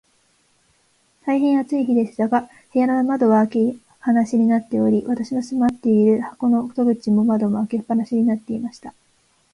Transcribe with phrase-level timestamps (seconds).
[1.27, 8.95] 大へん暑い日でしたが、部屋の窓は開け放しになっており、私の住まっている箱の戸口も窓も、開け放しになっていました。